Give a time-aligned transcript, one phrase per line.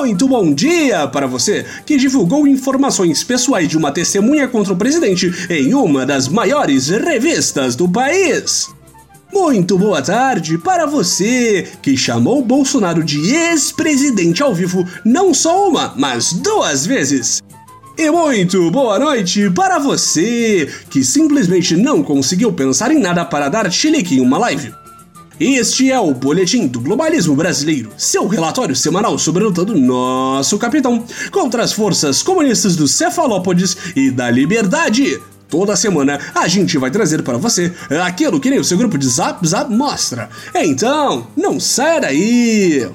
[0.00, 5.28] Muito bom dia para você que divulgou informações pessoais de uma testemunha contra o presidente
[5.50, 8.68] em uma das maiores revistas do país.
[9.32, 15.92] Muito boa tarde para você que chamou Bolsonaro de ex-presidente ao vivo não só uma,
[15.96, 17.42] mas duas vezes.
[17.98, 23.68] E muito boa noite para você que simplesmente não conseguiu pensar em nada para dar
[23.68, 24.72] chilique em uma live.
[25.40, 30.58] Este é o Boletim do Globalismo Brasileiro, seu relatório semanal sobre a luta do nosso
[30.58, 35.22] capitão contra as forças comunistas do Cefalópodes e da Liberdade.
[35.48, 37.72] Toda semana a gente vai trazer para você
[38.04, 40.28] aquilo que nem o seu grupo de Zap Zap mostra.
[40.56, 42.90] Então, não saia daí!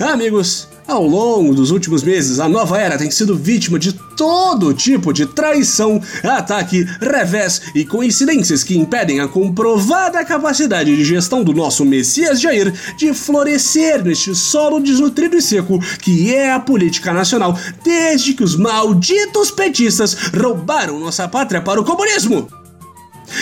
[0.00, 5.12] Amigos, ao longo dos últimos meses, a nova era tem sido vítima de todo tipo
[5.12, 11.84] de traição, ataque, revés e coincidências que impedem a comprovada capacidade de gestão do nosso
[11.84, 18.34] Messias Jair de florescer neste solo desnutrido e seco que é a política nacional desde
[18.34, 22.63] que os malditos petistas roubaram nossa pátria para o comunismo.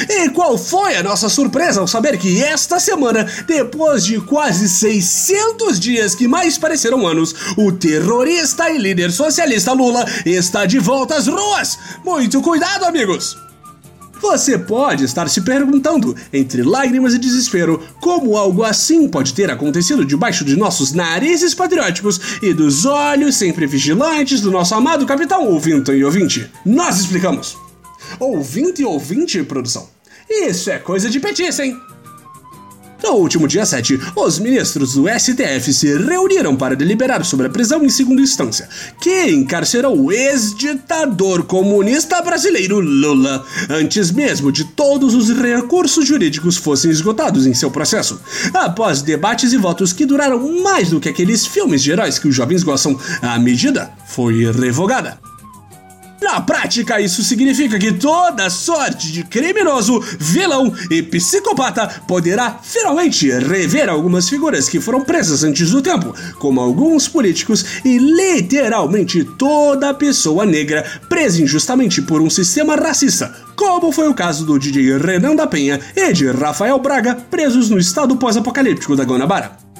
[0.08, 5.78] E qual foi a nossa surpresa ao saber que esta semana, depois de quase 600
[5.78, 11.26] dias que mais pareceram anos, o terrorista e líder socialista Lula está de volta às
[11.26, 11.78] ruas?
[12.04, 13.36] Muito cuidado, amigos!
[14.22, 20.04] Você pode estar se perguntando, entre lágrimas e desespero, como algo assim pode ter acontecido
[20.04, 25.90] debaixo de nossos narizes patrióticos e dos olhos sempre vigilantes do nosso amado capitão ouvinte
[25.90, 26.48] e ouvinte.
[26.64, 27.61] Nós explicamos.
[28.22, 29.88] Ouvinte e ouvinte, produção.
[30.30, 31.76] Isso é coisa de petista, hein?
[33.02, 37.84] No último dia 7, os ministros do STF se reuniram para deliberar sobre a prisão
[37.84, 38.68] em segunda instância,
[39.00, 46.92] que encarcerou o ex-ditador comunista brasileiro Lula, antes mesmo de todos os recursos jurídicos fossem
[46.92, 48.20] esgotados em seu processo.
[48.54, 52.36] Após debates e votos que duraram mais do que aqueles filmes de heróis que os
[52.36, 55.31] jovens gostam, a medida foi revogada.
[56.32, 63.86] Na prática, isso significa que toda sorte de criminoso, vilão e psicopata poderá finalmente rever
[63.90, 70.46] algumas figuras que foram presas antes do tempo, como alguns políticos e literalmente toda pessoa
[70.46, 75.46] negra presa injustamente por um sistema racista, como foi o caso do DJ Renan da
[75.46, 79.71] Penha e de Rafael Braga, presos no estado pós-apocalíptico da Guanabara.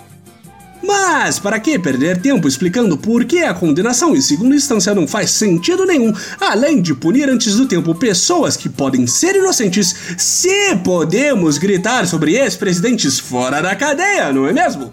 [0.83, 5.31] Mas para que perder tempo explicando por que a condenação em segunda instância não faz
[5.31, 11.59] sentido nenhum, além de punir antes do tempo pessoas que podem ser inocentes, se podemos
[11.59, 14.93] gritar sobre ex-presidentes fora da cadeia, não é mesmo?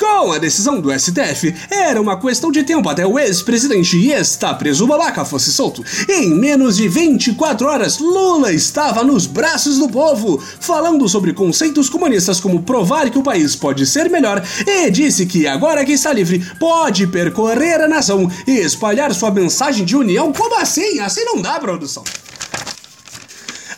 [0.00, 4.54] Com a decisão do STF, era uma questão de tempo até o ex-presidente e está
[4.54, 5.84] preso babaca fosse solto.
[6.08, 12.40] Em menos de 24 horas, Lula estava nos braços do povo, falando sobre conceitos comunistas
[12.40, 16.42] como provar que o país pode ser melhor e disse que agora que está livre,
[16.58, 20.32] pode percorrer a nação e espalhar sua mensagem de união.
[20.32, 20.98] Como assim?
[21.00, 22.02] Assim não dá, produção.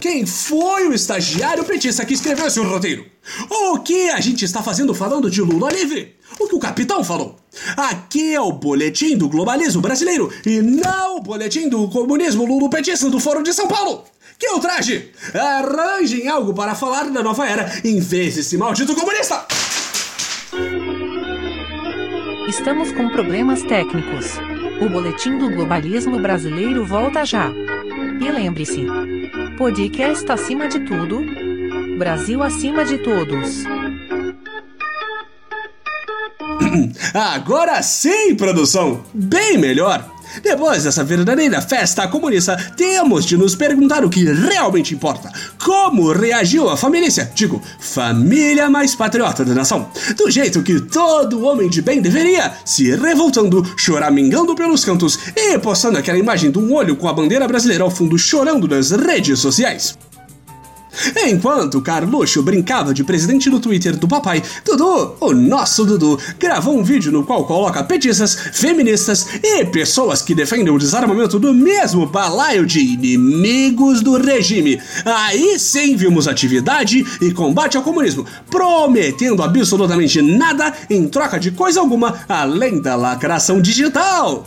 [0.02, 3.06] Quem foi o estagiário petista que escreveu esse roteiro?
[3.48, 6.16] O que a gente está fazendo falando de Lula livre?
[6.40, 7.36] O que o capitão falou?
[7.76, 13.20] Aqui é o boletim do globalismo brasileiro e não o boletim do comunismo lulopetista do
[13.20, 14.02] Fórum de São Paulo.
[14.36, 15.12] Que traje?
[15.32, 19.46] Arranjem algo para falar da nova era em vez desse maldito comunista!
[22.48, 24.32] Estamos com problemas técnicos.
[24.84, 27.52] O boletim do globalismo brasileiro volta já.
[28.20, 28.84] E lembre-se:
[29.62, 31.20] podcast acima de tudo,
[31.96, 33.62] Brasil acima de todos.
[37.14, 39.04] Agora sim, produção!
[39.14, 40.11] Bem melhor!
[40.40, 45.30] Depois dessa verdadeira festa comunista, temos de nos perguntar o que realmente importa.
[45.62, 49.90] Como reagiu a família, digo, família mais patriota da nação.
[50.16, 55.98] Do jeito que todo homem de bem deveria, se revoltando, choramingando pelos cantos e postando
[55.98, 59.96] aquela imagem de um olho com a bandeira brasileira ao fundo chorando nas redes sociais.
[61.26, 66.82] Enquanto Carluxo brincava de presidente no Twitter do papai, Dudu, o nosso Dudu, gravou um
[66.82, 72.66] vídeo no qual coloca petistas, feministas e pessoas que defendem o desarmamento do mesmo balaio
[72.66, 74.80] de inimigos do regime.
[75.04, 81.80] Aí sim vimos atividade e combate ao comunismo, prometendo absolutamente nada em troca de coisa
[81.80, 84.44] alguma além da lacração digital.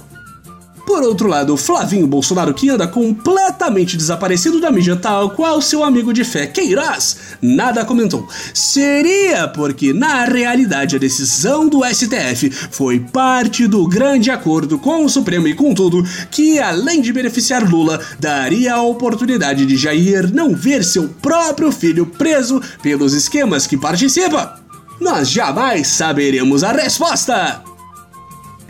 [0.85, 6.13] Por outro lado, Flavinho Bolsonaro, que anda completamente desaparecido da mídia, tal qual seu amigo
[6.13, 8.27] de fé Queiroz, nada comentou.
[8.53, 15.09] Seria porque, na realidade, a decisão do STF foi parte do grande acordo com o
[15.09, 20.53] Supremo e com tudo, que além de beneficiar Lula, daria a oportunidade de Jair não
[20.53, 24.59] ver seu próprio filho preso pelos esquemas que participa?
[25.01, 27.64] Nós jamais saberemos a resposta!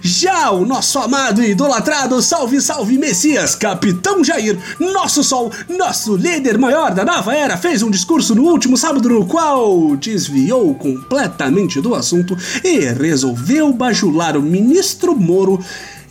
[0.08, 6.60] Já o nosso amado e idolatrado Salve Salve Messias, Capitão Jair, nosso sol, nosso líder
[6.60, 11.96] maior da nova era, fez um discurso no último sábado no qual desviou completamente do
[11.96, 15.60] assunto e resolveu bajular o ministro Moro,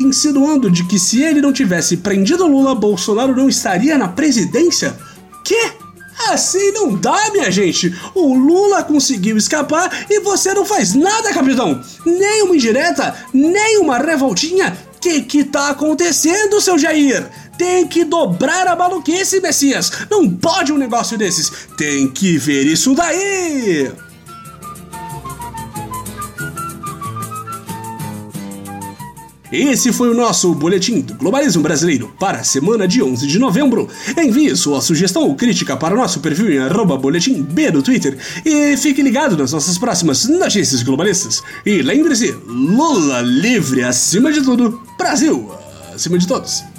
[0.01, 4.99] insinuando de que se ele não tivesse prendido Lula, Bolsonaro não estaria na presidência.
[5.45, 5.84] Que?
[6.31, 7.95] Assim não dá, minha gente.
[8.15, 11.83] O Lula conseguiu escapar e você não faz nada, capitão.
[12.05, 14.77] Nem uma indireta, nem uma revoltinha.
[15.01, 17.31] Que que tá acontecendo, seu Jair?
[17.59, 19.93] Tem que dobrar a maluquice, Messias.
[20.11, 21.53] Não pode um negócio desses.
[21.77, 23.93] Tem que ver isso daí.
[29.55, 33.89] Esse foi o nosso Boletim do Globalismo Brasileiro para a semana de 11 de novembro.
[34.19, 38.19] Envie sua sugestão ou crítica para o nosso perfil em arroba boletim B no Twitter
[38.45, 41.41] e fique ligado nas nossas próximas notícias globalistas.
[41.65, 45.49] E lembre-se, Lula livre acima de tudo, Brasil
[45.95, 46.74] acima de todos.